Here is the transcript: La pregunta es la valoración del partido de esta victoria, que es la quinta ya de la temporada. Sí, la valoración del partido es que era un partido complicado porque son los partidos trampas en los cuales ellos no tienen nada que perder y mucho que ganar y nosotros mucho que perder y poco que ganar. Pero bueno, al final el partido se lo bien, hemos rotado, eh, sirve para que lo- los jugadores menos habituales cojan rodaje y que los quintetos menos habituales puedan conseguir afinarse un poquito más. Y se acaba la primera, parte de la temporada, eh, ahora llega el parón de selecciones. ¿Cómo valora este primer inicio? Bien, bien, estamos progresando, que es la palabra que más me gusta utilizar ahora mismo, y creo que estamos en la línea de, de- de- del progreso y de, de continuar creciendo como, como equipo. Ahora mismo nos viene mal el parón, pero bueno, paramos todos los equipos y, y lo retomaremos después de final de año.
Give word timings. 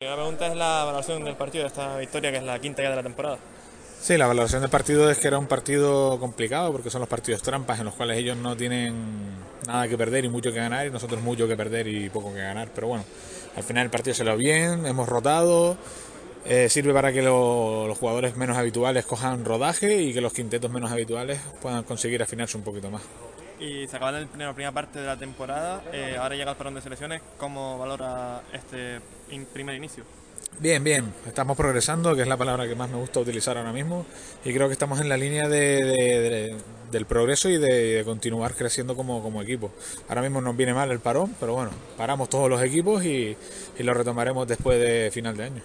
La 0.00 0.14
pregunta 0.14 0.46
es 0.46 0.54
la 0.54 0.84
valoración 0.84 1.24
del 1.24 1.36
partido 1.36 1.62
de 1.64 1.68
esta 1.68 1.96
victoria, 1.96 2.30
que 2.30 2.36
es 2.36 2.42
la 2.42 2.58
quinta 2.58 2.82
ya 2.82 2.90
de 2.90 2.96
la 2.96 3.02
temporada. 3.02 3.38
Sí, 3.98 4.18
la 4.18 4.26
valoración 4.26 4.60
del 4.60 4.68
partido 4.68 5.10
es 5.10 5.16
que 5.16 5.26
era 5.26 5.38
un 5.38 5.46
partido 5.46 6.20
complicado 6.20 6.70
porque 6.70 6.90
son 6.90 7.00
los 7.00 7.08
partidos 7.08 7.40
trampas 7.40 7.78
en 7.78 7.86
los 7.86 7.94
cuales 7.94 8.18
ellos 8.18 8.36
no 8.36 8.54
tienen 8.58 8.94
nada 9.66 9.88
que 9.88 9.96
perder 9.96 10.26
y 10.26 10.28
mucho 10.28 10.52
que 10.52 10.58
ganar 10.58 10.86
y 10.86 10.90
nosotros 10.90 11.22
mucho 11.22 11.48
que 11.48 11.56
perder 11.56 11.88
y 11.88 12.10
poco 12.10 12.30
que 12.34 12.40
ganar. 12.42 12.68
Pero 12.74 12.88
bueno, 12.88 13.04
al 13.56 13.62
final 13.62 13.84
el 13.84 13.90
partido 13.90 14.12
se 14.14 14.24
lo 14.24 14.36
bien, 14.36 14.84
hemos 14.84 15.08
rotado, 15.08 15.78
eh, 16.44 16.68
sirve 16.68 16.92
para 16.92 17.10
que 17.10 17.22
lo- 17.22 17.88
los 17.88 17.96
jugadores 17.96 18.36
menos 18.36 18.58
habituales 18.58 19.06
cojan 19.06 19.46
rodaje 19.46 20.02
y 20.02 20.12
que 20.12 20.20
los 20.20 20.34
quintetos 20.34 20.70
menos 20.70 20.92
habituales 20.92 21.40
puedan 21.62 21.84
conseguir 21.84 22.22
afinarse 22.22 22.58
un 22.58 22.64
poquito 22.64 22.90
más. 22.90 23.00
Y 23.58 23.86
se 23.88 23.96
acaba 23.96 24.12
la 24.12 24.26
primera, 24.52 24.72
parte 24.72 25.00
de 25.00 25.06
la 25.06 25.16
temporada, 25.16 25.82
eh, 25.92 26.16
ahora 26.20 26.34
llega 26.36 26.50
el 26.50 26.56
parón 26.56 26.74
de 26.74 26.82
selecciones. 26.82 27.22
¿Cómo 27.38 27.78
valora 27.78 28.42
este 28.52 29.00
primer 29.52 29.74
inicio? 29.76 30.04
Bien, 30.58 30.82
bien, 30.82 31.12
estamos 31.26 31.56
progresando, 31.56 32.14
que 32.16 32.22
es 32.22 32.28
la 32.28 32.36
palabra 32.36 32.66
que 32.66 32.74
más 32.74 32.88
me 32.88 32.96
gusta 32.96 33.20
utilizar 33.20 33.58
ahora 33.58 33.72
mismo, 33.72 34.06
y 34.44 34.54
creo 34.54 34.68
que 34.68 34.72
estamos 34.72 35.00
en 35.00 35.08
la 35.08 35.16
línea 35.18 35.48
de, 35.48 35.84
de- 35.84 36.20
de- 36.20 36.56
del 36.90 37.04
progreso 37.04 37.48
y 37.50 37.58
de, 37.58 37.96
de 37.96 38.04
continuar 38.04 38.54
creciendo 38.54 38.94
como, 38.96 39.22
como 39.22 39.42
equipo. 39.42 39.72
Ahora 40.08 40.22
mismo 40.22 40.40
nos 40.40 40.56
viene 40.56 40.72
mal 40.72 40.90
el 40.90 41.00
parón, 41.00 41.34
pero 41.40 41.52
bueno, 41.54 41.72
paramos 41.98 42.30
todos 42.30 42.48
los 42.48 42.62
equipos 42.62 43.04
y, 43.04 43.36
y 43.78 43.82
lo 43.82 43.92
retomaremos 43.92 44.46
después 44.48 44.78
de 44.80 45.10
final 45.12 45.36
de 45.36 45.44
año. 45.44 45.62